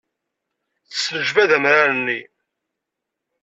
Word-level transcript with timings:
Tesnejbad 0.89 1.51
amrar-nni. 1.57 2.19